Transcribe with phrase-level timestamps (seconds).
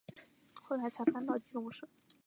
[0.55, 1.87] 后来才搬到基隆市。